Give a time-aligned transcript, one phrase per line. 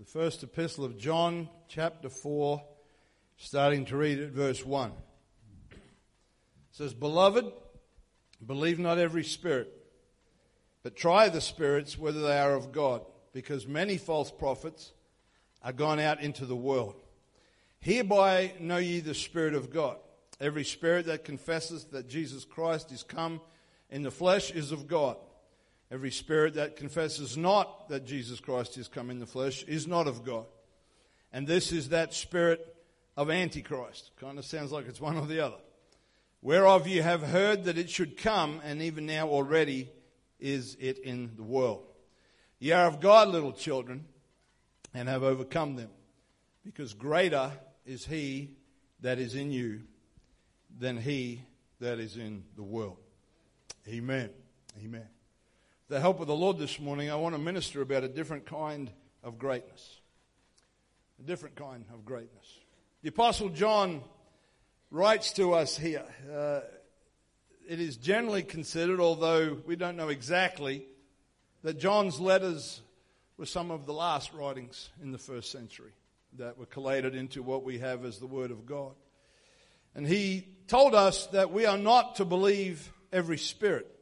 [0.00, 2.64] The first epistle of John, chapter 4,
[3.36, 4.92] starting to read at verse 1.
[5.72, 5.76] It
[6.70, 7.52] says, Beloved,
[8.46, 9.70] believe not every spirit,
[10.82, 14.92] but try the spirits whether they are of God, because many false prophets
[15.62, 16.94] are gone out into the world.
[17.78, 19.98] Hereby know ye the Spirit of God.
[20.40, 23.42] Every spirit that confesses that Jesus Christ is come
[23.90, 25.18] in the flesh is of God.
[25.90, 30.06] Every spirit that confesses not that Jesus Christ is come in the flesh is not
[30.06, 30.46] of God.
[31.32, 32.76] And this is that spirit
[33.16, 34.12] of Antichrist.
[34.20, 35.58] Kind of sounds like it's one or the other.
[36.42, 39.90] Whereof you have heard that it should come, and even now already
[40.38, 41.84] is it in the world.
[42.58, 44.06] Ye are of God, little children,
[44.94, 45.90] and have overcome them,
[46.64, 47.52] because greater
[47.84, 48.56] is he
[49.00, 49.82] that is in you
[50.78, 51.42] than he
[51.80, 52.98] that is in the world.
[53.88, 54.30] Amen.
[54.82, 55.19] Amen
[55.90, 58.92] the help of the Lord this morning, I want to minister about a different kind
[59.24, 59.98] of greatness.
[61.18, 62.46] A different kind of greatness.
[63.02, 64.04] The Apostle John
[64.92, 66.04] writes to us here.
[66.32, 66.60] Uh,
[67.68, 70.84] it is generally considered, although we don't know exactly,
[71.64, 72.82] that John's letters
[73.36, 75.90] were some of the last writings in the first century
[76.38, 78.92] that were collated into what we have as the Word of God.
[79.96, 83.99] And he told us that we are not to believe every spirit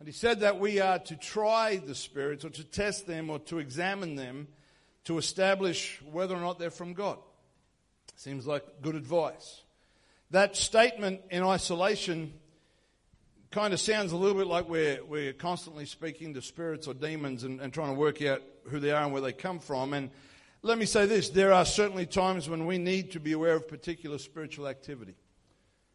[0.00, 3.38] and he said that we are to try the spirits or to test them or
[3.40, 4.48] to examine them
[5.04, 7.18] to establish whether or not they're from God.
[8.16, 9.62] Seems like good advice.
[10.30, 12.32] That statement in isolation
[13.50, 17.44] kind of sounds a little bit like we're, we're constantly speaking to spirits or demons
[17.44, 19.92] and, and trying to work out who they are and where they come from.
[19.92, 20.10] And
[20.62, 23.68] let me say this there are certainly times when we need to be aware of
[23.68, 25.16] particular spiritual activity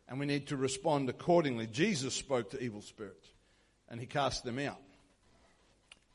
[0.07, 1.65] and we need to respond accordingly.
[1.65, 3.29] Jesus spoke to evil spirits
[3.89, 4.79] and he cast them out.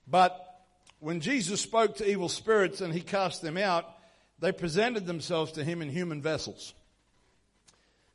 [0.06, 0.38] But
[0.98, 3.86] when Jesus spoke to evil spirits and he cast them out,
[4.38, 6.74] they presented themselves to him in human vessels.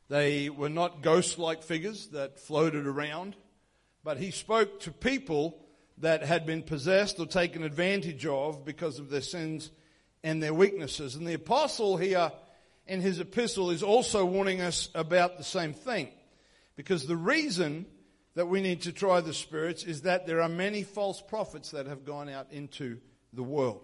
[0.08, 3.34] They were not ghost like figures that floated around,
[4.04, 5.58] but he spoke to people
[5.98, 9.70] that had been possessed or taken advantage of because of their sins
[10.22, 11.16] and their weaknesses.
[11.16, 12.30] And the apostle here
[12.86, 16.08] in his epistle is also warning us about the same thing.
[16.76, 17.86] Because the reason
[18.36, 21.86] that we need to try the spirits is that there are many false prophets that
[21.86, 22.98] have gone out into
[23.32, 23.80] the world.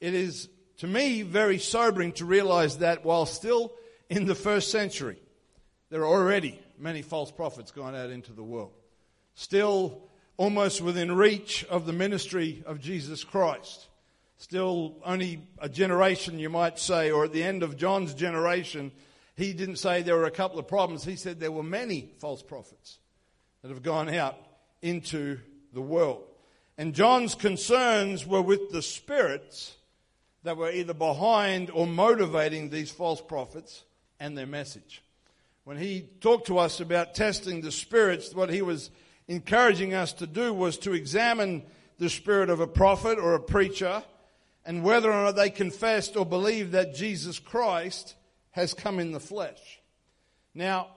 [0.00, 3.72] It is, to me, very sobering to realize that while still
[4.08, 5.20] in the first century,
[5.90, 8.70] there are already many false prophets gone out into the world.
[9.34, 10.00] Still
[10.36, 13.88] almost within reach of the ministry of Jesus Christ.
[14.36, 18.92] Still only a generation, you might say, or at the end of John's generation,
[19.34, 21.04] he didn't say there were a couple of problems.
[21.04, 23.00] He said there were many false prophets
[23.66, 24.36] that have gone out
[24.80, 25.40] into
[25.72, 26.22] the world.
[26.78, 29.74] And John's concerns were with the spirits
[30.44, 33.82] that were either behind or motivating these false prophets
[34.20, 35.02] and their message.
[35.64, 38.90] When he talked to us about testing the spirits, what he was
[39.26, 41.64] encouraging us to do was to examine
[41.98, 44.04] the spirit of a prophet or a preacher
[44.64, 48.14] and whether or not they confessed or believed that Jesus Christ
[48.52, 49.80] has come in the flesh.
[50.54, 50.90] Now,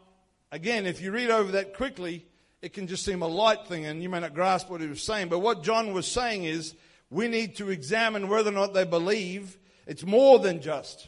[0.52, 2.28] again, if you read over that quickly,
[2.62, 5.02] it can just seem a light thing and you may not grasp what he was
[5.02, 5.30] saying.
[5.30, 6.76] But what John was saying is
[7.10, 9.58] we need to examine whether or not they believe.
[9.88, 11.08] It's more than just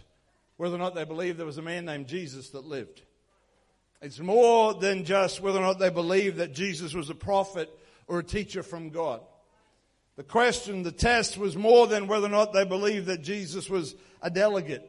[0.57, 3.01] whether or not they believe there was a man named Jesus that lived.
[4.01, 7.69] It's more than just whether or not they believe that Jesus was a prophet
[8.07, 9.22] or a teacher from God.
[10.16, 13.95] The question, the test was more than whether or not they believed that Jesus was
[14.22, 14.88] a delegate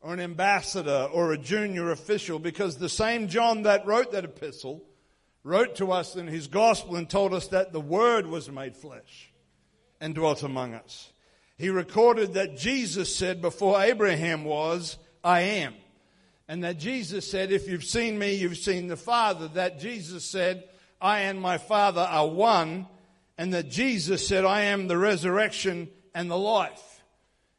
[0.00, 4.82] or an ambassador or a junior official because the same John that wrote that epistle
[5.46, 9.30] wrote to us in his gospel and told us that the Word was made flesh
[10.00, 11.12] and dwelt among us.
[11.56, 15.74] He recorded that Jesus said, Before Abraham was, I am.
[16.48, 19.46] And that Jesus said, If you've seen me, you've seen the Father.
[19.48, 20.64] That Jesus said,
[21.00, 22.88] I and my Father are one.
[23.38, 27.04] And that Jesus said, I am the resurrection and the life.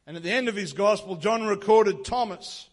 [0.06, 2.68] And at the end of his gospel, John recorded Thomas,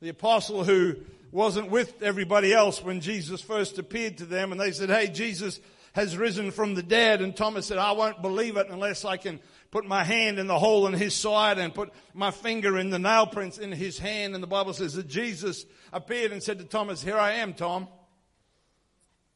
[0.00, 0.96] the apostle who
[1.30, 5.60] wasn't with everybody else when Jesus first appeared to them and they said, Hey, Jesus
[5.92, 7.20] has risen from the dead.
[7.20, 9.40] And Thomas said, I won't believe it unless I can
[9.70, 12.98] put my hand in the hole in his side and put my finger in the
[12.98, 14.34] nail prints in his hand.
[14.34, 17.88] And the Bible says that Jesus appeared and said to Thomas, Here I am, Tom.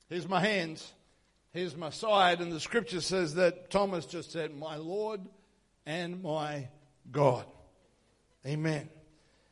[0.09, 0.93] Here's my hands.
[1.53, 2.41] Here's my side.
[2.41, 5.21] And the scripture says that Thomas just said, My Lord
[5.85, 6.69] and my
[7.11, 7.45] God.
[8.47, 8.89] Amen.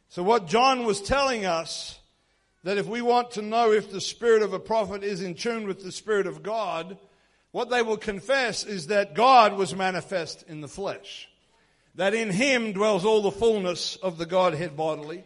[0.08, 1.99] So what John was telling us
[2.62, 5.66] that if we want to know if the spirit of a prophet is in tune
[5.66, 6.98] with the spirit of God,
[7.52, 11.28] what they will confess is that God was manifest in the flesh.
[11.94, 15.24] that in him dwells all the fullness of the Godhead bodily,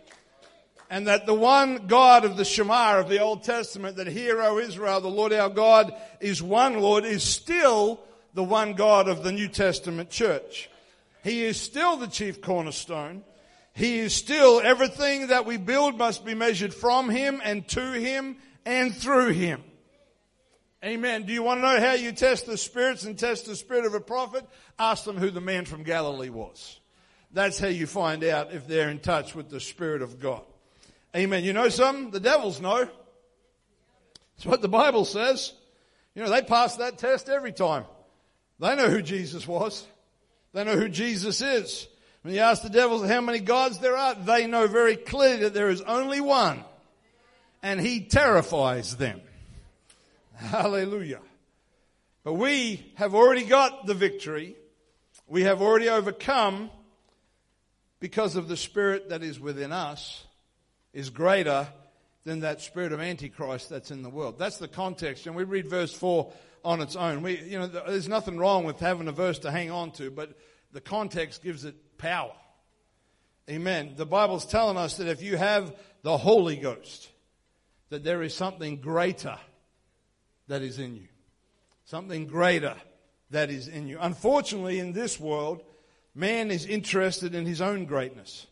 [0.91, 4.59] and that the one God of the Shema of the Old Testament, that hear, O
[4.59, 8.01] Israel, the Lord our God is one Lord, is still
[8.35, 10.69] the one God of the New Testament church.
[11.23, 13.23] He is still the chief cornerstone.
[13.75, 18.37] He is still everything that we build must be measured from Him and to Him
[18.65, 19.63] and through Him.
[20.85, 21.25] Amen.
[21.25, 23.95] Do you want to know how you test the spirits and test the spirit of
[23.95, 24.45] a prophet?
[24.79, 26.79] Ask them who the man from Galilee was.
[27.33, 30.43] That's how you find out if they're in touch with the Spirit of God.
[31.17, 31.43] Amen.
[31.43, 32.11] You know something?
[32.11, 32.89] The devils know.
[34.37, 35.53] It's what the Bible says.
[36.15, 37.87] You know, they pass that test every time.
[38.61, 39.85] They know who Jesus was.
[40.53, 41.89] They know who Jesus is.
[42.25, 45.53] When you ask the devils how many gods there are, they know very clearly that
[45.53, 46.65] there is only one.
[47.63, 49.21] And he terrifies them.
[50.35, 51.21] Hallelujah.
[52.23, 54.57] But we have already got the victory.
[55.29, 56.71] We have already overcome
[58.01, 60.25] because of the spirit that is within us
[60.95, 61.69] is greater
[62.25, 64.39] than that spirit of antichrist that's in the world.
[64.39, 65.27] That's the context.
[65.27, 66.33] And we read verse 4
[66.65, 67.21] on its own.
[67.21, 70.35] We, you know, there's nothing wrong with having a verse to hang on to, but
[70.75, 72.35] the context gives it power.
[73.49, 73.95] Amen.
[73.97, 77.09] The Bible's telling us that if you have the Holy Ghost,
[77.91, 79.39] that there is something greater
[80.49, 81.07] that is in you.
[81.85, 82.75] Something greater
[83.31, 83.99] that is in you.
[84.01, 85.63] Unfortunately, in this world,
[86.13, 88.47] man is interested in his own greatness.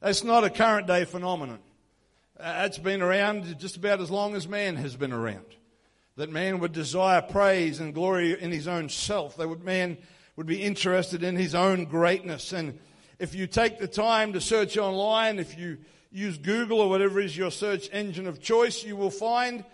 [0.00, 1.60] That's not a current day phenomenon.
[2.40, 5.46] It's been around just about as long as man has been around.
[6.16, 9.36] That man would desire praise and glory in his own self.
[9.36, 9.98] That would, man
[10.38, 12.52] would be interested in his own greatness.
[12.52, 12.78] And
[13.18, 15.78] if you take the time to search online, if you
[16.12, 19.64] use Google or whatever is your search engine of choice, you will find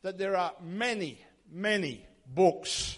[0.00, 1.20] that there are many,
[1.52, 2.96] many books,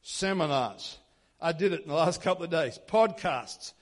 [0.00, 0.96] seminars.
[1.38, 2.80] I did it in the last couple of days.
[2.88, 3.74] Podcasts,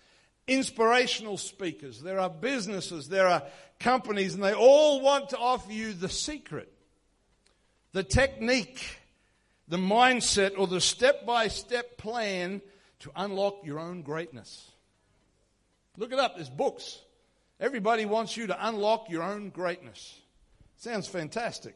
[0.49, 2.03] inspirational speakers.
[2.03, 3.45] There are businesses, there are
[3.79, 6.73] companies, and they all want to offer you the secret,
[7.93, 8.99] the technique,
[9.69, 12.61] the mindset, or the step by step plan
[13.01, 14.71] to unlock your own greatness.
[15.97, 17.01] Look it up, there's books.
[17.59, 20.19] Everybody wants you to unlock your own greatness.
[20.77, 21.75] Sounds fantastic.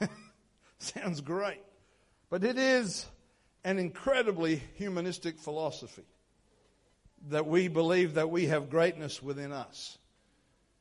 [0.78, 1.62] Sounds great.
[2.28, 3.06] But it is
[3.64, 6.04] an incredibly humanistic philosophy
[7.28, 9.96] that we believe that we have greatness within us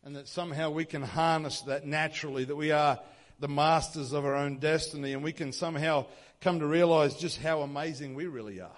[0.03, 2.99] and that somehow we can harness that naturally, that we are
[3.39, 6.05] the masters of our own destiny and we can somehow
[6.41, 8.75] come to realize just how amazing we really are.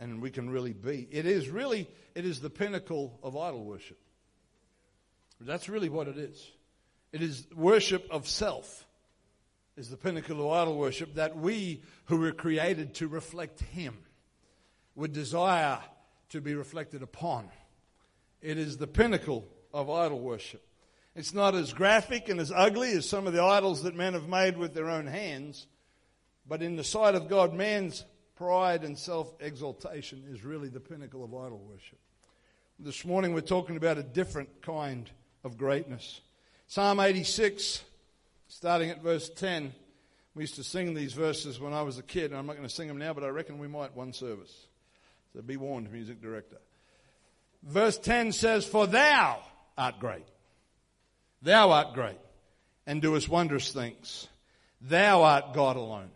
[0.00, 1.06] And we can really be.
[1.12, 1.86] It is really,
[2.16, 3.98] it is the pinnacle of idol worship.
[5.40, 6.50] That's really what it is.
[7.12, 8.86] It is worship of self
[9.76, 13.96] is the pinnacle of idol worship that we who were created to reflect Him
[14.94, 15.78] would desire
[16.28, 17.48] to be reflected upon.
[18.42, 20.62] It is the pinnacle of idol worship.
[21.14, 24.28] It's not as graphic and as ugly as some of the idols that men have
[24.28, 25.66] made with their own hands,
[26.46, 28.04] but in the sight of God, man's
[28.40, 31.98] pride and self exaltation is really the pinnacle of idol worship.
[32.78, 35.10] This morning we're talking about a different kind
[35.44, 36.22] of greatness.
[36.66, 37.84] Psalm 86,
[38.48, 39.74] starting at verse 10.
[40.34, 42.66] We used to sing these verses when I was a kid, and I'm not going
[42.66, 44.68] to sing them now, but I reckon we might one service.
[45.34, 46.56] So be warned, music director.
[47.62, 49.42] Verse 10 says, For thou
[49.76, 50.24] art great.
[51.42, 52.18] Thou art great,
[52.86, 54.28] and doest wondrous things.
[54.80, 56.08] Thou art God alone.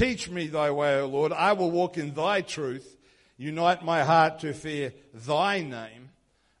[0.00, 1.30] Teach me thy way, O Lord.
[1.30, 2.96] I will walk in thy truth.
[3.36, 6.08] Unite my heart to fear thy name.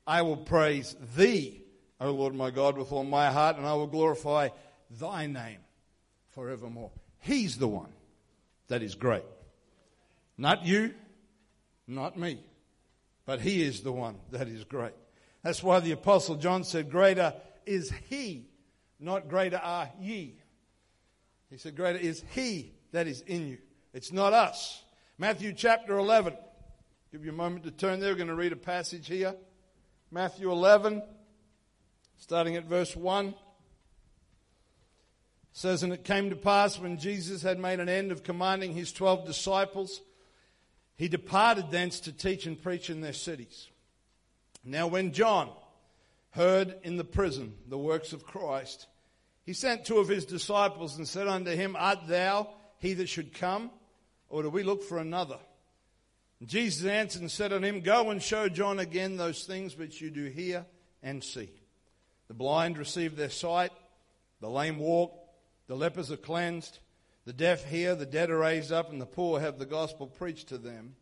[0.06, 1.62] I will praise thee
[2.02, 4.50] O Lord my God, with all my heart, and I will glorify
[4.90, 5.56] thy name
[6.32, 6.90] forevermore.
[7.20, 7.88] He's the one
[8.68, 9.24] that is great.
[10.36, 10.92] Not you,
[11.86, 12.44] not me,
[13.24, 14.92] but he is the one that is great.
[15.42, 17.32] That's why the Apostle John said, Greater
[17.64, 18.50] is he,
[18.98, 20.34] not greater are ye.
[21.48, 23.58] He said, Greater is he that is in you.
[23.92, 24.82] It's not us.
[25.18, 26.34] Matthew chapter 11.
[27.12, 28.10] Give you a moment to turn there.
[28.10, 29.34] We're going to read a passage here.
[30.10, 31.02] Matthew 11
[32.20, 33.34] starting at verse 1
[35.52, 38.92] says and it came to pass when jesus had made an end of commanding his
[38.92, 40.02] 12 disciples
[40.96, 43.68] he departed thence to teach and preach in their cities
[44.64, 45.48] now when john
[46.32, 48.86] heard in the prison the works of christ
[49.46, 52.46] he sent two of his disciples and said unto him art thou
[52.80, 53.70] he that should come
[54.28, 55.38] or do we look for another
[56.44, 60.10] jesus answered and said unto him go and show john again those things which you
[60.10, 60.66] do hear
[61.02, 61.50] and see
[62.30, 63.72] the blind receive their sight,
[64.40, 65.12] the lame walk,
[65.66, 66.78] the lepers are cleansed,
[67.24, 70.46] the deaf hear, the dead are raised up, and the poor have the gospel preached
[70.50, 70.94] to them.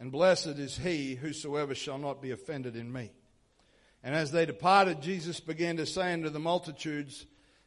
[0.00, 3.12] and blessed is he whosoever shall not be offended in me.
[4.02, 7.26] And as they departed, Jesus began to say unto the multitudes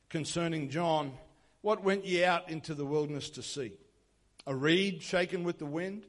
[0.10, 1.13] concerning John,
[1.61, 3.73] What went ye out into the wilderness to see?
[4.47, 6.05] A reed shaken with the wind?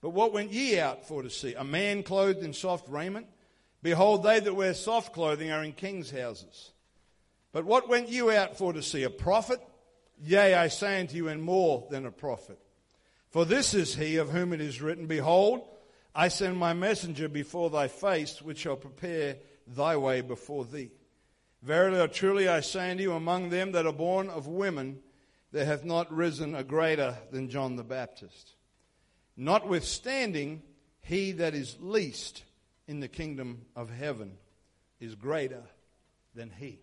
[0.00, 1.54] But what went ye out for to see?
[1.54, 3.26] A man clothed in soft raiment?
[3.82, 6.72] Behold, they that wear soft clothing are in kings' houses.
[7.52, 9.02] But what went you out for to see?
[9.02, 9.60] A prophet?
[10.24, 12.58] Yea, I say unto you, and more than a prophet.
[13.30, 15.66] For this is he of whom it is written, Behold,
[16.14, 19.36] I send my messenger before thy face, which shall prepare
[19.66, 20.90] thy way before thee.
[21.62, 25.00] Verily or truly I say unto you, among them that are born of women,
[25.52, 28.54] there hath not risen a greater than John the Baptist.
[29.36, 30.62] Notwithstanding,
[31.02, 32.42] he that is least
[32.88, 34.38] in the kingdom of heaven
[34.98, 35.62] is greater
[36.34, 36.80] than he.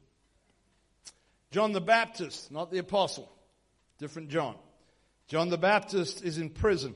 [1.51, 3.31] John the Baptist, not the apostle,
[3.97, 4.55] different John.
[5.27, 6.95] John the Baptist is in prison.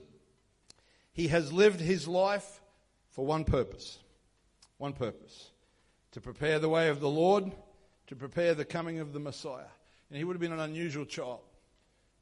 [1.12, 2.62] He has lived his life
[3.10, 3.98] for one purpose.
[4.78, 5.52] One purpose.
[6.12, 7.52] To prepare the way of the Lord,
[8.14, 9.66] to prepare the coming of the Messiah.
[10.10, 11.40] And he would have been an unusual child.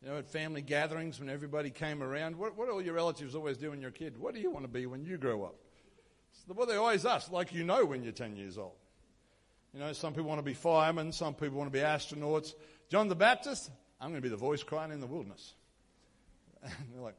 [0.01, 3.35] You know, at family gatherings when everybody came around, what, what do all your relatives
[3.35, 4.17] always do when you're a kid?
[4.17, 5.55] What do you want to be when you grow up?
[6.47, 8.71] So what they always ask, like you know when you're 10 years old.
[9.73, 12.53] You know, some people want to be firemen, some people want to be astronauts.
[12.89, 13.69] John the Baptist,
[13.99, 15.53] I'm going to be the voice crying in the wilderness.
[16.63, 17.17] And they're like,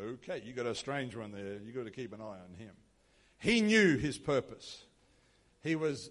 [0.00, 1.58] okay, you got a strange one there.
[1.64, 2.72] You got to keep an eye on him.
[3.38, 4.82] He knew his purpose.
[5.62, 6.10] He was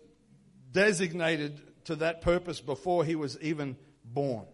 [0.72, 4.46] designated to that purpose before he was even born.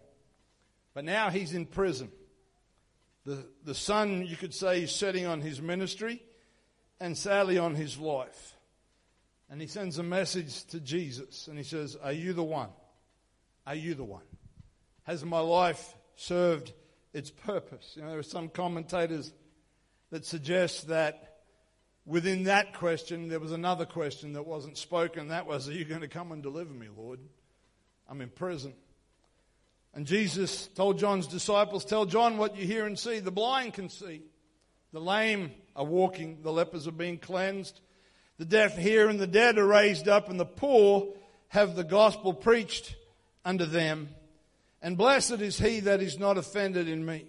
[0.94, 2.12] But now he's in prison.
[3.26, 6.22] The, the sun, you could say, is setting on his ministry
[7.00, 8.56] and sadly on his life.
[9.50, 12.70] And he sends a message to Jesus and he says, Are you the one?
[13.66, 14.24] Are you the one?
[15.04, 16.74] Has my life served
[17.14, 17.94] its purpose.
[17.96, 19.32] You know, there are some commentators
[20.12, 21.29] that suggest that
[22.10, 25.28] within that question there was another question that wasn't spoken.
[25.28, 27.20] That was, Are you going to come and deliver me, Lord?
[28.10, 28.74] I'm in prison.
[29.94, 33.20] And Jesus told John's disciples, Tell John what you hear and see.
[33.20, 34.24] The blind can see,
[34.92, 37.80] the lame are walking, the lepers are being cleansed,
[38.38, 41.14] the deaf hear, and the dead are raised up, and the poor
[41.50, 42.96] have the gospel preached
[43.46, 44.10] unto them.
[44.82, 47.26] And blessed is he that is not offended in me.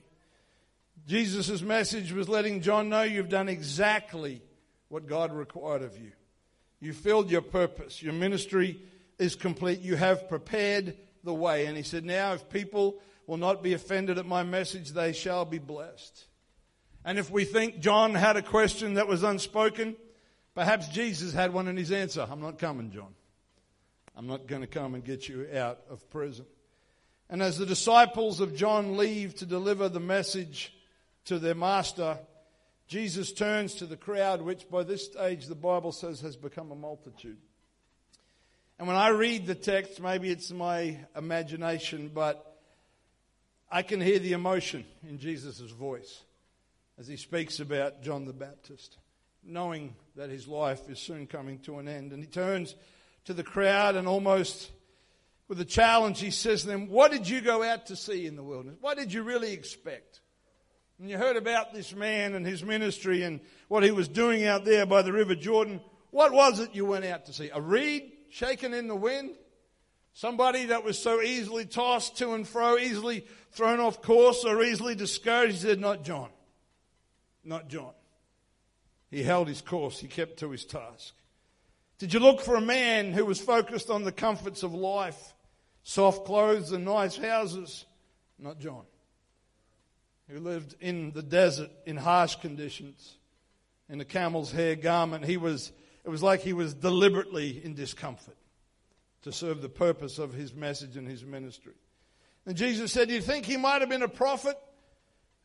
[1.06, 4.42] Jesus' message was letting John know you've done exactly
[4.90, 6.12] what God required of you.
[6.80, 8.02] You filled your purpose.
[8.02, 8.82] Your ministry
[9.18, 9.80] is complete.
[9.80, 11.66] You have prepared the way.
[11.66, 15.44] And he said, Now, if people will not be offended at my message, they shall
[15.44, 16.26] be blessed.
[17.04, 19.96] And if we think John had a question that was unspoken,
[20.54, 22.26] perhaps Jesus had one in his answer.
[22.28, 23.14] I'm not coming, John.
[24.16, 26.46] I'm not going to come and get you out of prison.
[27.28, 30.74] And as the disciples of John leave to deliver the message
[31.26, 32.18] to their master,
[32.90, 36.74] Jesus turns to the crowd, which by this stage the Bible says has become a
[36.74, 37.38] multitude.
[38.80, 42.58] And when I read the text, maybe it's my imagination, but
[43.70, 46.24] I can hear the emotion in Jesus' voice
[46.98, 48.98] as he speaks about John the Baptist,
[49.44, 52.12] knowing that his life is soon coming to an end.
[52.12, 52.74] And he turns
[53.26, 54.68] to the crowd and almost
[55.46, 58.34] with a challenge, he says to them, What did you go out to see in
[58.34, 58.78] the wilderness?
[58.80, 60.18] What did you really expect?
[61.00, 64.64] And you heard about this man and his ministry and what he was doing out
[64.64, 65.80] there by the River Jordan.
[66.10, 67.50] What was it you went out to see?
[67.52, 69.30] A reed shaken in the wind?
[70.12, 74.94] Somebody that was so easily tossed to and fro, easily thrown off course or easily
[74.94, 75.54] discouraged?
[75.54, 76.28] He said, Not John.
[77.44, 77.92] Not John.
[79.10, 81.14] He held his course, he kept to his task.
[81.98, 85.34] Did you look for a man who was focused on the comforts of life?
[85.82, 87.84] soft clothes and nice houses.
[88.38, 88.84] Not John,
[90.30, 93.16] who lived in the desert in harsh conditions
[93.88, 95.24] in a camel's hair garment.
[95.24, 95.72] He was,
[96.04, 98.36] it was like he was deliberately in discomfort
[99.22, 101.74] to serve the purpose of his message and his ministry.
[102.46, 104.56] And Jesus said, Do you think he might have been a prophet?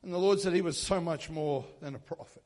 [0.04, 2.44] And the Lord said he was so much more than a prophet.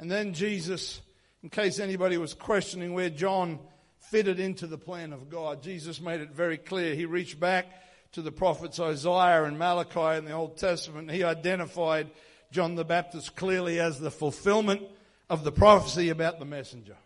[0.00, 1.00] And then Jesus,
[1.42, 3.60] in case anybody was questioning where John
[4.00, 5.62] fitted into the plan of God.
[5.62, 6.94] Jesus made it very clear.
[6.94, 7.66] He reached back
[8.12, 11.10] to the prophets Isaiah and Malachi in the Old Testament.
[11.10, 12.10] He identified
[12.50, 14.82] John the Baptist clearly as the fulfillment
[15.28, 16.96] of the prophecy about the messenger,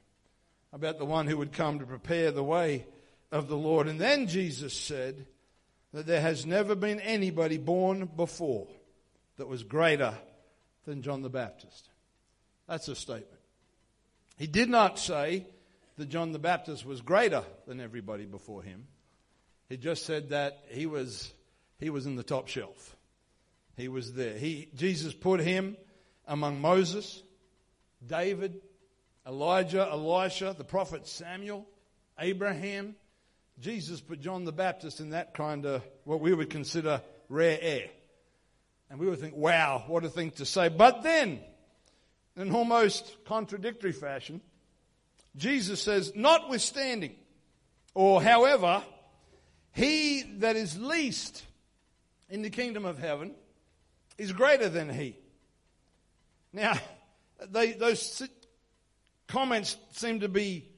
[0.72, 2.86] about the one who would come to prepare the way
[3.30, 3.86] of the Lord.
[3.86, 5.26] And then Jesus said
[5.92, 8.66] that there has never been anybody born before
[9.36, 10.14] that was greater
[10.86, 11.88] than John the Baptist.
[12.66, 13.40] That's a statement.
[14.38, 15.46] He did not say
[15.96, 18.86] that John the Baptist was greater than everybody before him.
[19.68, 21.32] He just said that he was,
[21.78, 22.96] he was in the top shelf.
[23.76, 24.36] He was there.
[24.36, 25.76] He, Jesus put him
[26.26, 27.22] among Moses,
[28.06, 28.60] David,
[29.26, 31.66] Elijah, Elisha, the prophet Samuel,
[32.18, 32.94] Abraham.
[33.58, 37.88] Jesus put John the Baptist in that kind of what we would consider rare air.
[38.90, 40.68] And we would think, wow, what a thing to say.
[40.68, 41.40] But then,
[42.36, 44.40] in almost contradictory fashion,
[45.36, 47.14] Jesus says, notwithstanding,
[47.94, 48.82] or however,
[49.74, 51.44] he that is least
[52.30, 53.34] in the kingdom of heaven
[54.16, 55.16] is greater than he.
[56.52, 56.74] Now,
[57.50, 58.22] they, those
[59.26, 60.68] comments seem to be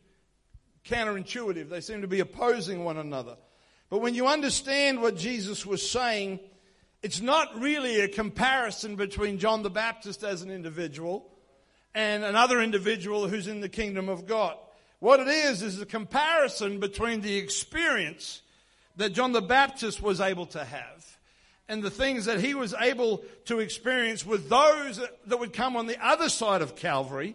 [0.87, 1.69] counterintuitive.
[1.69, 3.37] They seem to be opposing one another.
[3.91, 6.41] But when you understand what Jesus was saying,
[7.03, 11.31] it's not really a comparison between John the Baptist as an individual
[11.95, 14.57] and another individual who's in the kingdom of God.
[14.99, 18.43] What it is, is a comparison between the experience
[18.97, 21.17] that John the Baptist was able to have
[21.69, 25.87] and the things that he was able to experience with those that would come on
[25.87, 27.35] the other side of Calvary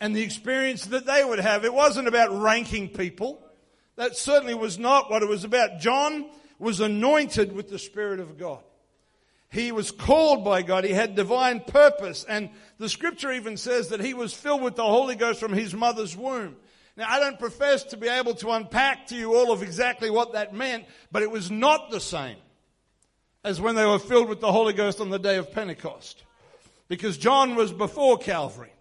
[0.00, 1.64] and the experience that they would have.
[1.64, 3.42] It wasn't about ranking people.
[3.96, 5.78] That certainly was not what it was about.
[5.78, 6.26] John
[6.58, 8.62] was anointed with the Spirit of God.
[9.50, 10.84] He was called by God.
[10.84, 12.24] He had divine purpose.
[12.24, 15.72] And the scripture even says that he was filled with the Holy Ghost from his
[15.72, 16.56] mother's womb.
[16.96, 20.32] Now, I don't profess to be able to unpack to you all of exactly what
[20.32, 22.36] that meant, but it was not the same
[23.44, 26.24] as when they were filled with the Holy Ghost on the day of Pentecost.
[26.88, 28.72] Because John was before Calvary.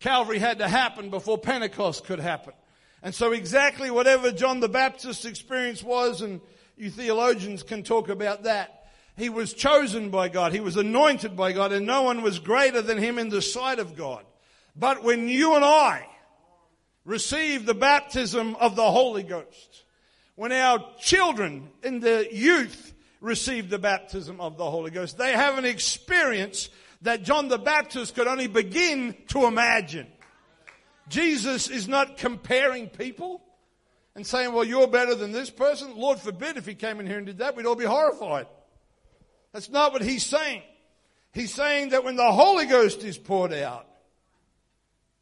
[0.00, 2.54] Calvary had to happen before Pentecost could happen.
[3.02, 6.40] And so exactly whatever John the Baptist's experience was, and
[6.76, 10.52] you theologians can talk about that, he was chosen by God.
[10.52, 13.78] He was anointed by God and no one was greater than him in the sight
[13.78, 14.24] of God.
[14.74, 16.06] But when you and I
[17.04, 19.84] receive the baptism of the Holy Ghost,
[20.34, 25.58] when our children in the youth receive the baptism of the Holy Ghost, they have
[25.58, 26.68] an experience
[27.02, 30.06] that John the Baptist could only begin to imagine.
[31.08, 33.42] Jesus is not comparing people
[34.14, 35.96] and saying, well, you're better than this person.
[35.96, 38.46] Lord forbid if he came in here and did that, we'd all be horrified.
[39.52, 40.62] That's not what he's saying.
[41.32, 43.86] He's saying that when the Holy Ghost is poured out,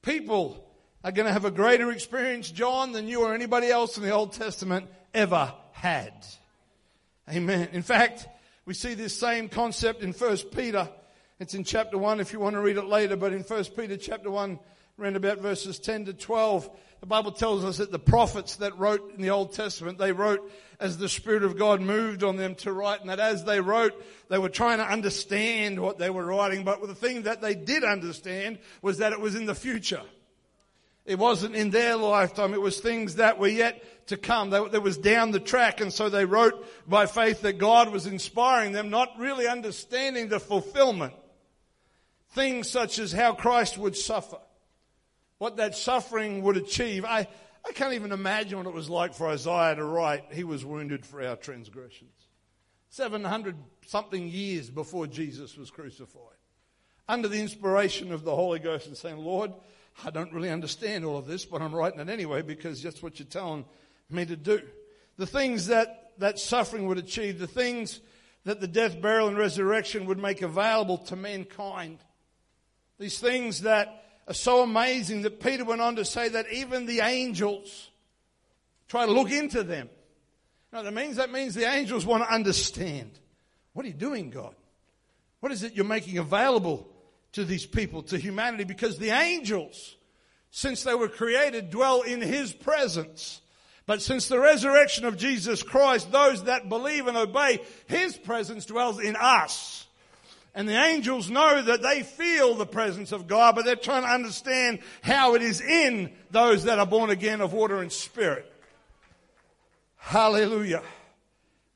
[0.02, 0.69] people
[1.02, 4.10] are going to have a greater experience, John, than you or anybody else in the
[4.10, 6.12] Old Testament ever had.
[7.28, 7.68] Amen.
[7.72, 8.28] In fact,
[8.66, 10.88] we see this same concept in 1 Peter.
[11.38, 13.96] It's in chapter 1 if you want to read it later, but in 1 Peter
[13.96, 14.58] chapter 1,
[14.98, 16.68] around about verses 10 to 12,
[17.00, 20.52] the Bible tells us that the prophets that wrote in the Old Testament, they wrote
[20.78, 23.94] as the Spirit of God moved on them to write, and that as they wrote,
[24.28, 27.84] they were trying to understand what they were writing, but the thing that they did
[27.84, 30.02] understand was that it was in the future.
[31.10, 32.54] It wasn't in their lifetime.
[32.54, 34.50] It was things that were yet to come.
[34.50, 35.80] That was down the track.
[35.80, 40.38] And so they wrote by faith that God was inspiring them, not really understanding the
[40.38, 41.14] fulfillment.
[42.30, 44.38] Things such as how Christ would suffer
[45.38, 47.04] what that suffering would achieve.
[47.04, 47.26] I,
[47.66, 51.04] I can't even imagine what it was like for Isaiah to write, He was wounded
[51.04, 52.12] for our transgressions.
[52.90, 56.36] 700 something years before Jesus was crucified.
[57.08, 59.52] Under the inspiration of the Holy Ghost and saying, Lord,
[60.04, 63.18] I don't really understand all of this, but I'm writing it anyway because that's what
[63.18, 63.64] you're telling
[64.08, 64.62] me to do.
[65.16, 68.00] The things that that suffering would achieve, the things
[68.44, 71.98] that the death, burial, and resurrection would make available to mankind.
[72.98, 77.00] These things that are so amazing that Peter went on to say that even the
[77.00, 77.90] angels
[78.88, 79.88] try to look into them.
[80.72, 83.18] Now that means that means the angels want to understand.
[83.72, 84.54] What are you doing, God?
[85.40, 86.89] What is it you're making available
[87.32, 88.64] to these people, to humanity?
[88.64, 89.96] Because the angels,
[90.50, 93.40] since they were created, dwell in His presence.
[93.86, 99.00] But since the resurrection of Jesus Christ, those that believe and obey, His presence dwells
[99.00, 99.86] in us.
[100.54, 104.08] And the angels know that they feel the presence of God, but they're trying to
[104.08, 108.52] understand how it is in those that are born again of water and spirit.
[109.96, 110.82] Hallelujah.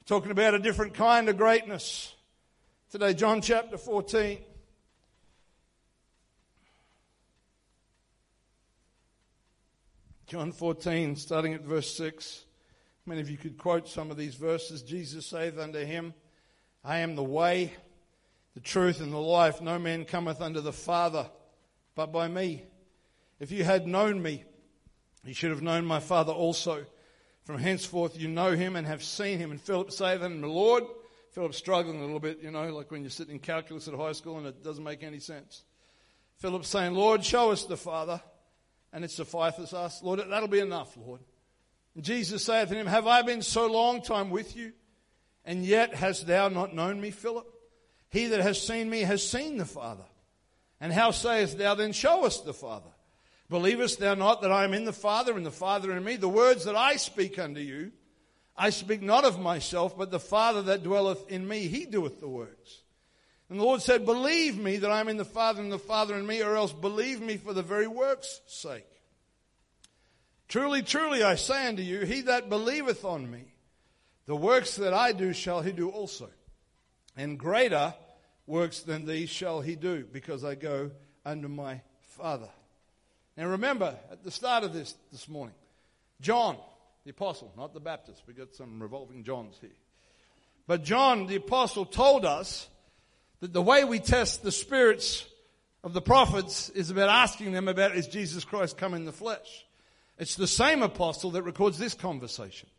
[0.07, 2.12] Talking about a different kind of greatness.
[2.90, 4.38] Today, John chapter 14.
[10.35, 12.44] John 14, starting at verse 6.
[13.07, 14.83] Many of you could quote some of these verses.
[14.83, 16.12] Jesus saith unto him,
[16.83, 17.73] I am the way,
[18.55, 19.61] the truth and the life.
[19.61, 21.31] No man cometh unto the Father
[21.94, 22.64] but by me.
[23.38, 24.42] If you had known me,
[25.25, 26.85] you should have known my Father also.
[27.44, 29.53] From henceforth you know him and have seen him.
[29.53, 30.83] And Philip saith unto him, Lord,
[31.31, 34.11] Philip's struggling a little bit, you know, like when you're sitting in calculus at high
[34.11, 35.62] school and it doesn't make any sense.
[36.38, 38.20] Philip saying, Lord, show us the Father,
[38.94, 40.02] and it sufficeth us.
[40.02, 41.20] Lord, that'll be enough, Lord.
[41.96, 44.72] And Jesus saith to him, Have I been so long time with you,
[45.44, 47.46] and yet hast thou not known me, Philip?
[48.09, 50.04] He that has seen me has seen the Father.
[50.80, 52.90] And how sayest thou then, Show us the Father?
[53.50, 56.14] Believest thou not that I am in the Father, and the Father in me?
[56.14, 57.90] The words that I speak unto you,
[58.57, 62.28] I speak not of myself, but the Father that dwelleth in me, he doeth the
[62.28, 62.84] works.
[63.48, 66.16] And the Lord said, Believe me that I am in the Father, and the Father
[66.16, 68.87] in me, or else believe me for the very works' sake.
[70.48, 73.44] Truly, truly, I say unto you, he that believeth on me,
[74.26, 76.30] the works that I do shall he do also.
[77.16, 77.94] And greater
[78.46, 80.90] works than these shall he do, because I go
[81.24, 82.48] unto my Father.
[83.37, 85.54] Now remember, at the start of this this morning,
[86.20, 86.57] John,
[87.04, 89.70] the apostle, not the Baptist, we got some revolving Johns here.
[90.66, 92.68] But John, the apostle, told us
[93.44, 95.26] that the way we test the spirits
[95.83, 99.66] of the prophets is about asking them about is Jesus Christ come in the flesh.
[100.18, 102.70] It's the same apostle that records this conversation.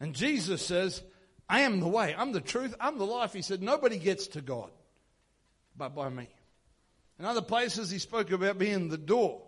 [0.00, 1.04] And Jesus says,
[1.48, 3.32] I am the way, I'm the truth, I'm the life.
[3.32, 4.70] He said, nobody gets to God
[5.76, 6.28] but by me.
[7.20, 9.40] In other places, he spoke about being the door.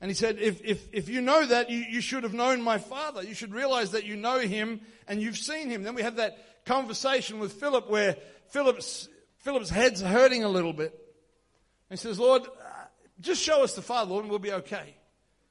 [0.00, 2.78] And he said, if, if, if you know that, you, you should have known my
[2.78, 3.22] father.
[3.22, 5.82] You should realize that you know him and you've seen him.
[5.82, 8.16] Then we have that conversation with Philip where
[8.48, 9.10] Philip's,
[9.42, 10.98] Philip's head's hurting a little bit.
[11.90, 12.42] He says, Lord,
[13.20, 14.96] just show us the Father, Lord, and we'll be okay.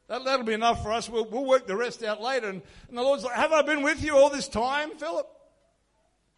[0.08, 1.10] That, that'll be enough for us.
[1.10, 2.50] We'll, we'll work the rest out later.
[2.50, 5.28] And, and the Lord's like, Have I been with you all this time, Philip?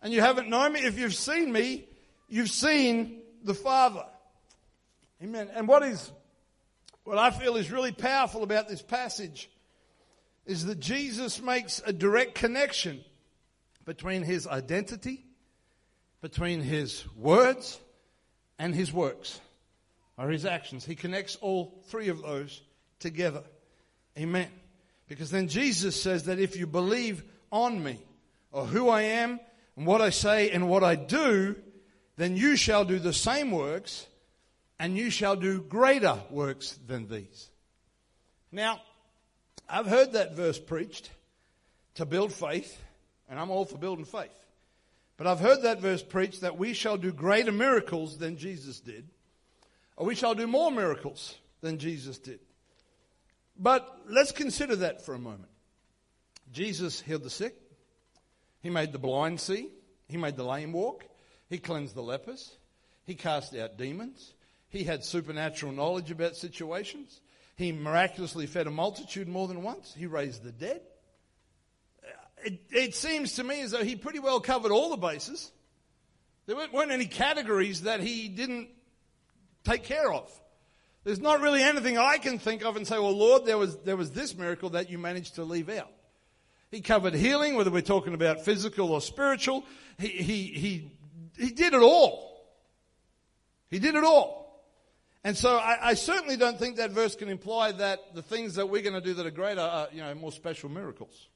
[0.02, 0.82] And you haven't known me?
[0.82, 1.88] If you've seen me,
[2.28, 4.06] you've seen the Father.
[5.24, 5.50] Amen.
[5.54, 6.12] And what is,
[7.04, 9.50] what I feel is really powerful about this passage
[10.46, 13.04] is that Jesus makes a direct connection
[13.86, 15.26] between his identity,
[16.24, 17.82] between his words,
[18.58, 19.42] and his works,
[20.18, 20.86] or his actions.
[20.86, 22.62] He connects all three of those
[23.00, 23.44] together.
[24.18, 24.48] Amen.
[25.10, 28.00] Because then Jesus says that if you believe on me,
[28.54, 29.38] or who I am,
[29.76, 31.58] and what I say and what I do,
[32.16, 34.08] then you shall do the same works,
[34.80, 37.50] and you shall do greater works than these.
[38.50, 38.80] Now,
[39.68, 41.10] I've heard that verse preached
[41.96, 42.82] to build faith,
[43.30, 44.43] and I'm all for building faith.
[45.18, 49.08] But I've heard that verse preached that we shall do greater miracles than Jesus did,
[49.96, 52.40] or we shall do more miracles than Jesus did.
[53.58, 55.52] But let's consider that for a moment.
[56.52, 57.56] Jesus healed the sick.
[58.62, 59.70] He made the blind see.
[60.08, 61.06] He made the lame walk.
[61.50, 62.58] He cleansed the lepers.
[63.06, 64.34] He cast out demons.
[64.70, 67.22] He had supernatural knowledge about situations.
[67.56, 69.94] He miraculously fed a multitude more than once.
[69.96, 70.82] He raised the dead.
[72.46, 75.52] It, it seems to me as though he pretty well covered all the bases.
[76.46, 78.70] There weren't, any categories that he didn't
[79.64, 80.30] take care of.
[81.06, 83.98] There's not really anything I can think of and say, well, Lord, there was, there
[83.98, 85.92] was this miracle that you managed to leave out.
[86.72, 89.64] He covered healing, whether we're talking about physical or spiritual.
[89.98, 90.92] He, he, he,
[91.38, 92.46] he did it all.
[93.70, 94.44] He did it all.
[95.24, 98.68] And so I, I, certainly don't think that verse can imply that the things that
[98.68, 101.28] we're going to do that are greater are, you know, more special miracles.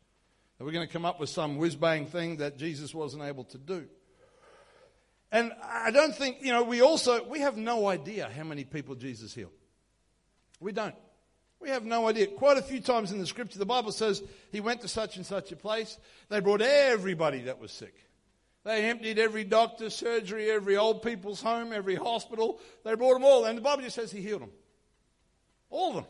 [0.57, 3.43] That we're going to come up with some whiz bang thing that Jesus wasn't able
[3.45, 3.85] to do.
[5.31, 8.95] And I don't think, you know, we also, we have no idea how many people
[8.95, 9.51] Jesus healed.
[10.59, 10.95] We don't.
[11.59, 12.27] We have no idea.
[12.27, 15.25] Quite a few times in the scripture, the Bible says he went to such and
[15.25, 15.97] such a place.
[16.29, 17.95] They brought everybody that was sick.
[18.63, 22.59] They emptied every doctor's surgery, every old people's home, every hospital.
[22.83, 23.45] They brought them all.
[23.45, 24.51] And the Bible just says he healed them.
[25.69, 26.05] All of them.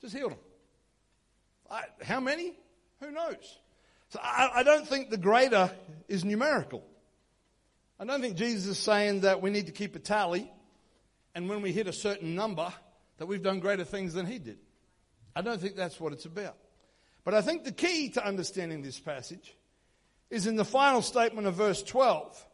[0.00, 0.38] Just healed them.
[1.70, 2.54] I, how many?
[3.02, 3.58] Who knows?
[4.10, 5.70] So I, I don't think the greater
[6.08, 6.84] is numerical.
[7.98, 10.50] I don't think Jesus is saying that we need to keep a tally
[11.34, 12.72] and when we hit a certain number
[13.18, 14.58] that we've done greater things than he did.
[15.34, 16.56] I don't think that's what it's about.
[17.24, 19.56] But I think the key to understanding this passage
[20.30, 22.46] is in the final statement of verse 12,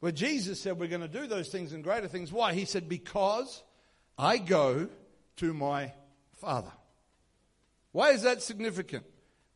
[0.00, 2.32] where Jesus said we're going to do those things and greater things.
[2.32, 2.54] Why?
[2.54, 3.62] He said, Because
[4.18, 4.88] I go
[5.36, 5.92] to my
[6.40, 6.72] Father.
[7.92, 9.04] Why is that significant?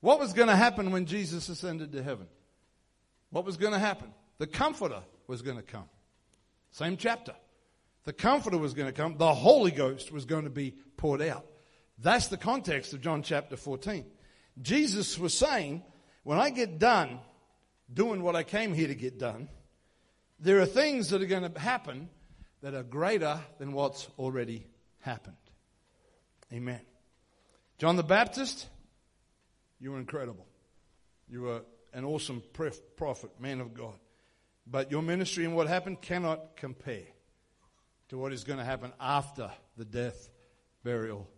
[0.00, 2.26] What was going to happen when Jesus ascended to heaven?
[3.30, 4.08] What was going to happen?
[4.38, 5.88] The Comforter was going to come.
[6.70, 7.34] Same chapter.
[8.04, 9.16] The Comforter was going to come.
[9.18, 11.44] The Holy Ghost was going to be poured out.
[11.98, 14.06] That's the context of John chapter 14.
[14.62, 15.82] Jesus was saying,
[16.22, 17.18] when I get done
[17.92, 19.48] doing what I came here to get done,
[20.38, 22.08] there are things that are going to happen
[22.62, 24.66] that are greater than what's already
[25.00, 25.36] happened.
[26.52, 26.80] Amen.
[27.78, 28.66] John the Baptist,
[29.80, 30.46] you were incredible.
[31.28, 31.62] You were
[31.92, 32.42] an awesome
[32.96, 33.94] prophet, man of God.
[34.66, 37.06] But your ministry and what happened cannot compare
[38.08, 40.28] to what is going to happen after the death,
[40.84, 41.28] burial,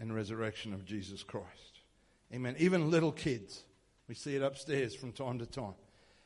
[0.00, 1.80] and resurrection of Jesus Christ.
[2.32, 2.56] Amen.
[2.58, 3.62] Even little kids,
[4.08, 5.74] we see it upstairs from time to time.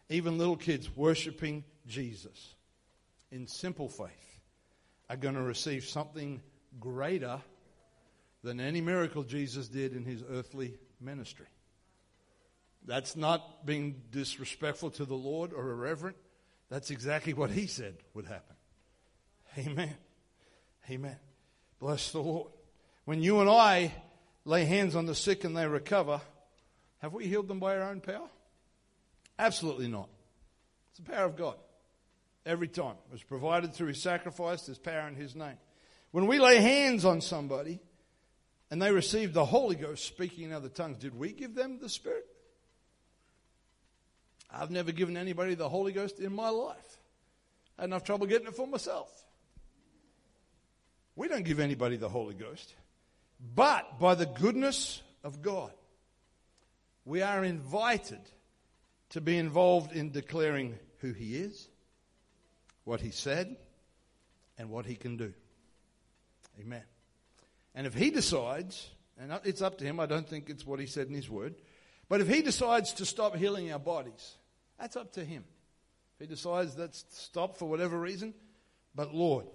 [0.08, 2.54] Even little kids worshiping Jesus
[3.32, 4.40] in simple faith
[5.10, 6.40] are going to receive something
[6.78, 7.40] greater
[8.42, 11.46] than any miracle Jesus did in his earthly ministry.
[12.86, 16.16] That's not being disrespectful to the Lord or irreverent.
[16.70, 18.56] That's exactly what he said would happen.
[19.58, 19.94] Amen.
[20.90, 21.16] Amen.
[21.80, 22.52] Bless the Lord.
[23.04, 23.92] When you and I
[24.44, 26.20] lay hands on the sick and they recover,
[26.98, 28.28] have we healed them by our own power?
[29.38, 30.08] Absolutely not.
[30.90, 31.56] It's the power of God.
[32.44, 32.94] Every time.
[33.08, 34.62] It was provided through his sacrifice.
[34.62, 35.56] There's power in his name.
[36.12, 37.80] When we lay hands on somebody
[38.70, 41.88] and they receive the Holy Ghost speaking in other tongues, did we give them the
[41.88, 42.26] Spirit?
[44.58, 46.98] I've never given anybody the Holy Ghost in my life.
[47.78, 49.10] I had enough trouble getting it for myself.
[51.14, 52.74] We don't give anybody the Holy Ghost.
[53.54, 55.72] But by the goodness of God,
[57.04, 58.20] we are invited
[59.10, 61.68] to be involved in declaring who He is,
[62.84, 63.56] what He said,
[64.58, 65.32] and what He can do.
[66.60, 66.82] Amen.
[67.74, 68.88] And if He decides,
[69.18, 71.54] and it's up to Him, I don't think it's what He said in His Word,
[72.08, 74.36] but if He decides to stop healing our bodies,
[74.78, 75.44] that's up to Him.
[76.14, 78.34] If He decides that's stop for whatever reason,
[78.94, 79.46] but Lord,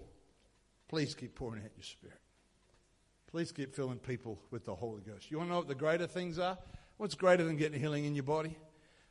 [0.87, 2.17] please keep pouring out your Spirit.
[3.31, 5.31] Please keep filling people with the Holy Ghost.
[5.31, 6.57] You want to know what the greater things are?
[6.97, 8.57] What's greater than getting healing in your body?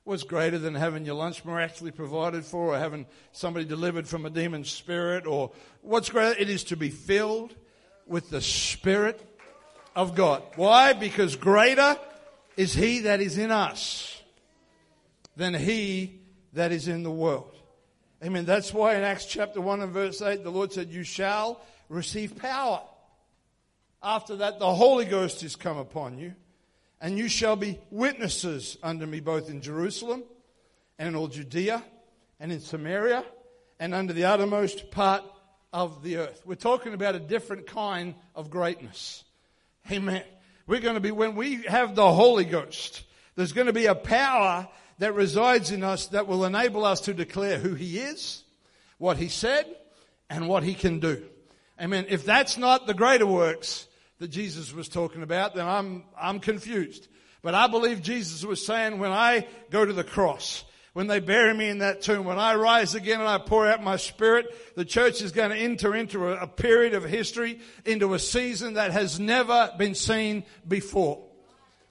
[0.05, 4.31] What's greater than having your lunch miraculously provided for or having somebody delivered from a
[4.31, 5.27] demon spirit?
[5.27, 6.39] Or what's greater?
[6.39, 7.55] It is to be filled
[8.07, 9.21] with the Spirit
[9.97, 10.43] of God.
[10.57, 10.93] Why?
[10.93, 11.97] Because greater
[12.57, 14.20] is He that is in us
[15.37, 16.21] than He
[16.53, 17.55] that is in the world.
[18.23, 18.45] Amen.
[18.45, 22.37] That's why in Acts chapter 1 and verse 8, the Lord said, You shall receive
[22.37, 22.83] power.
[24.03, 26.35] After that, the Holy Ghost is come upon you,
[27.01, 30.23] and you shall be witnesses unto me both in Jerusalem
[30.99, 31.83] and in all Judea
[32.39, 33.25] and in Samaria
[33.79, 35.23] and under the uttermost part
[35.73, 36.43] of the earth.
[36.45, 39.25] We're talking about a different kind of greatness.
[39.91, 40.25] Amen.
[40.67, 43.03] We're going to be, when we have the Holy Ghost,
[43.35, 44.69] there's going to be a power
[45.01, 48.45] that resides in us that will enable us to declare who He is,
[48.99, 49.67] what He said,
[50.29, 51.23] and what He can do.
[51.81, 52.07] Amen.
[52.09, 57.09] If that's not the greater works, that Jesus was talking about, then I'm, I'm confused.
[57.43, 61.55] But I believe Jesus was saying when I go to the cross, when they bury
[61.55, 64.85] me in that tomb, when I rise again and I pour out my spirit, the
[64.85, 68.91] church is going to enter into a, a period of history, into a season that
[68.91, 71.30] has never been seen before.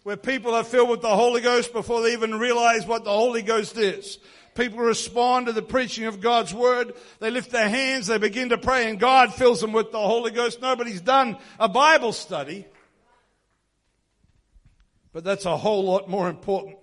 [0.04, 3.42] Where people are filled with the Holy Ghost before they even realize what the Holy
[3.42, 4.18] Ghost is.
[4.56, 6.94] People respond to the preaching of God's word.
[7.20, 10.32] They lift their hands, they begin to pray, and God fills them with the Holy
[10.32, 10.62] Ghost.
[10.62, 12.66] Nobody's done a Bible study.
[15.12, 16.78] But that's a whole lot more important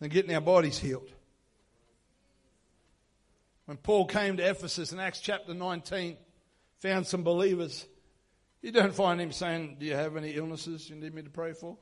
[0.00, 1.10] than getting our bodies healed.
[3.66, 6.16] When Paul came to Ephesus in Acts chapter 19,
[6.78, 7.86] found some believers,
[8.62, 11.52] you don't find him saying, Do you have any illnesses you need me to pray
[11.52, 11.76] for?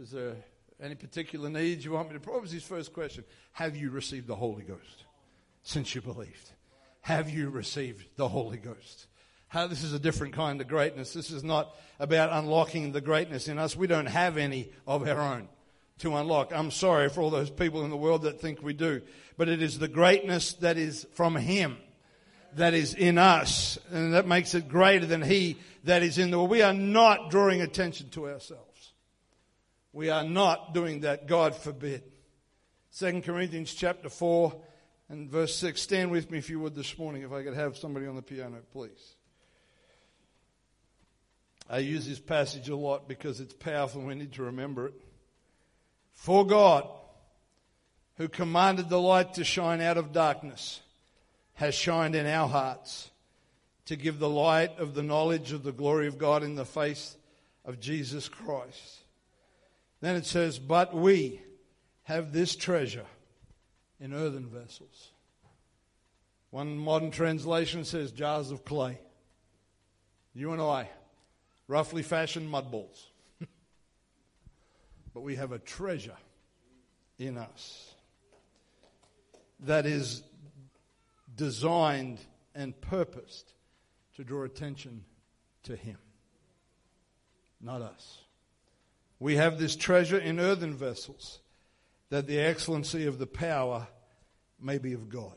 [0.00, 0.34] Is there
[0.82, 2.30] any particular needs you want me to?
[2.30, 3.24] What was his first question?
[3.52, 5.04] Have you received the Holy Ghost
[5.62, 6.50] since you believed?
[7.02, 9.06] Have you received the Holy Ghost?
[9.48, 11.12] How, this is a different kind of greatness.
[11.12, 13.76] This is not about unlocking the greatness in us.
[13.76, 15.48] We don't have any of our own
[15.98, 16.52] to unlock.
[16.52, 19.00] I'm sorry for all those people in the world that think we do.
[19.36, 21.76] But it is the greatness that is from Him
[22.56, 23.78] that is in us.
[23.92, 26.50] And that makes it greater than He that is in the world.
[26.50, 28.73] We are not drawing attention to ourselves.
[29.94, 32.02] We are not doing that, God forbid.
[32.98, 34.52] 2 Corinthians chapter 4
[35.08, 35.80] and verse 6.
[35.80, 38.22] Stand with me if you would this morning, if I could have somebody on the
[38.22, 39.14] piano, please.
[41.70, 44.94] I use this passage a lot because it's powerful and we need to remember it.
[46.12, 46.88] For God,
[48.16, 50.80] who commanded the light to shine out of darkness,
[51.54, 53.12] has shined in our hearts
[53.86, 57.16] to give the light of the knowledge of the glory of God in the face
[57.64, 59.03] of Jesus Christ.
[60.04, 61.40] Then it says, But we
[62.02, 63.06] have this treasure
[63.98, 65.12] in earthen vessels.
[66.50, 68.98] One modern translation says jars of clay.
[70.34, 70.90] You and I,
[71.68, 73.06] roughly fashioned mud balls.
[75.14, 76.18] but we have a treasure
[77.18, 77.94] in us
[79.60, 80.22] that is
[81.34, 82.18] designed
[82.54, 83.54] and purposed
[84.16, 85.02] to draw attention
[85.62, 85.96] to Him,
[87.58, 88.23] not us.
[89.24, 91.40] We have this treasure in earthen vessels,
[92.10, 93.88] that the excellency of the power
[94.60, 95.32] may be of God,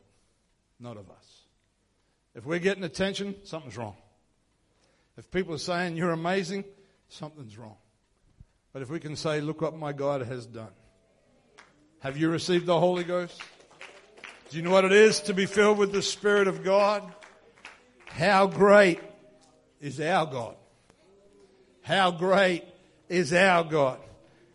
[0.77, 1.43] not of us.
[2.35, 3.95] If we're getting attention, something's wrong.
[5.15, 6.65] If people are saying you're amazing,
[7.07, 7.77] something's wrong.
[8.73, 10.73] But if we can say, look what my God has done.
[11.99, 13.41] Have you received the Holy Ghost?
[14.49, 17.09] Do you know what it is to be filled with the Spirit of God?
[18.05, 18.99] How great
[19.79, 20.57] is our God?
[21.83, 22.65] How great
[23.09, 23.99] is our God?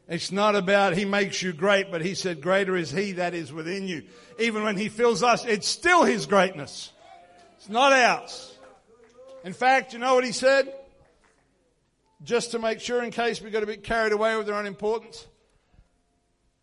[0.08, 3.52] It's not about He makes you great, but He said, greater is He that is
[3.52, 4.04] within you.
[4.38, 6.92] Even when He fills us, it's still His greatness.
[7.56, 8.56] It's not ours.
[9.44, 10.72] In fact, you know what He said?
[12.24, 14.66] Just to make sure, in case we got a bit carried away with our own
[14.66, 15.26] importance,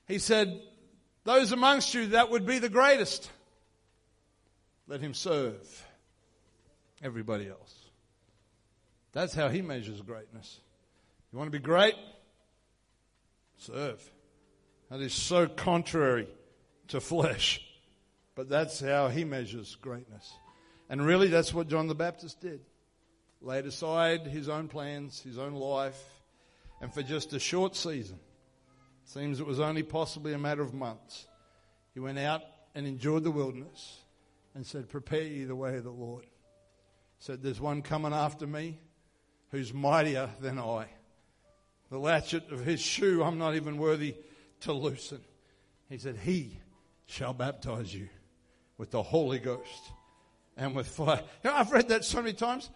[0.08, 0.62] He said,
[1.24, 3.30] those amongst you that would be the greatest,
[4.88, 5.86] let him serve
[7.04, 7.76] everybody else.
[9.12, 10.60] That's how he measures greatness.
[11.32, 11.96] You want to be great?
[13.58, 14.02] Serve.
[14.90, 16.28] That is so contrary
[16.88, 17.62] to flesh.
[18.36, 20.34] But that's how he measures greatness.
[20.90, 22.62] And really, that's what John the Baptist did.
[23.42, 26.02] Laid aside his own plans, his own life,
[26.82, 28.20] and for just a short season,
[29.06, 31.28] seems it was only possibly a matter of months,
[31.94, 32.42] he went out
[32.76, 34.00] and enjoyed the wilderness
[34.56, 36.26] and said, Prepare ye the way of the Lord.
[37.20, 38.80] Said, There's one coming after me
[39.52, 40.88] who's mightier than I.
[41.90, 44.16] The latchet of his shoe I'm not even worthy
[44.62, 45.22] to loosen.
[45.90, 46.60] He said, He
[47.06, 48.10] shall baptize you
[48.78, 49.92] with the Holy Ghost
[50.56, 51.22] and with fire.
[51.44, 52.70] You know, I've read that so many times.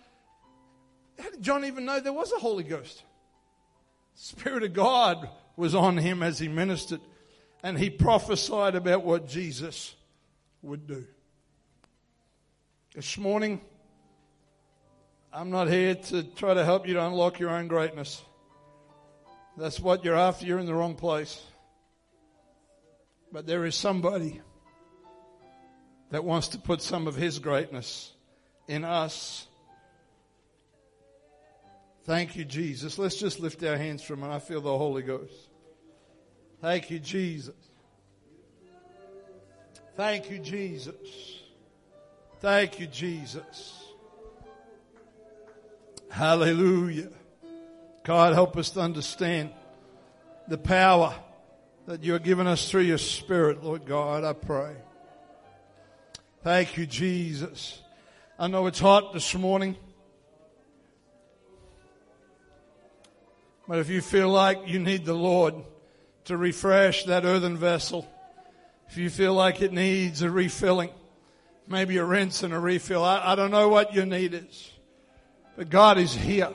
[1.19, 3.03] How did John even know there was a Holy Ghost?
[4.15, 7.01] Spirit of God was on him as he ministered,
[7.61, 9.95] and he prophesied about what Jesus
[10.61, 11.05] would do.
[12.95, 13.61] This morning,
[15.31, 18.21] I'm not here to try to help you to unlock your own greatness.
[19.57, 20.45] That's what you're after.
[20.45, 21.41] You're in the wrong place.
[23.31, 24.41] But there is somebody
[26.11, 28.11] that wants to put some of his greatness
[28.67, 29.47] in us.
[32.03, 32.99] Thank you, Jesus.
[32.99, 34.27] Let's just lift our hands from it.
[34.27, 35.33] I feel the Holy Ghost.
[36.61, 37.55] Thank you, Jesus.
[39.95, 40.95] Thank you, Jesus.
[42.39, 43.83] Thank you, Jesus.
[46.09, 47.09] Hallelujah.
[48.03, 49.51] God, help us to understand
[50.49, 51.15] the power
[51.85, 54.75] that you're giving us through your Spirit, Lord God, I pray.
[56.43, 57.81] Thank you, Jesus.
[58.37, 59.77] I know it's hot this morning.
[63.67, 65.55] But if you feel like you need the Lord
[66.25, 68.05] to refresh that earthen vessel,
[68.89, 70.89] if you feel like it needs a refilling,
[71.69, 73.03] maybe a rinse and a refill.
[73.03, 74.71] I, I don't know what your need is.
[75.55, 76.53] But God is here.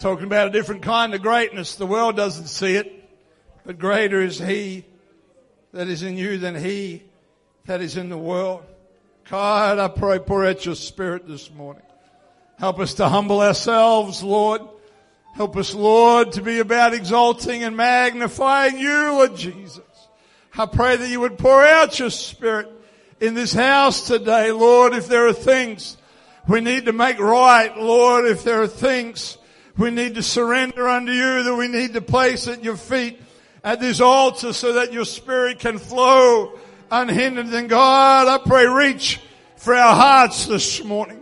[0.00, 1.74] Talking about a different kind of greatness.
[1.74, 3.06] The world doesn't see it.
[3.66, 4.86] But greater is He
[5.74, 7.02] that is in you than He
[7.66, 8.62] that is in the world.
[9.28, 11.82] God, I pray, pour out your spirit this morning.
[12.58, 14.62] Help us to humble ourselves, Lord.
[15.34, 19.84] Help us, Lord, to be about exalting and magnifying you, Lord Jesus.
[20.56, 22.72] I pray that you would pour out your spirit
[23.20, 25.98] in this house today, Lord, if there are things
[26.48, 29.36] we need to make right, Lord, if there are things
[29.76, 33.20] we need to surrender unto you that we need to place at your feet
[33.62, 36.58] at this altar so that your spirit can flow
[36.90, 37.46] unhindered.
[37.46, 39.20] And God, I pray reach
[39.56, 41.19] for our hearts this morning.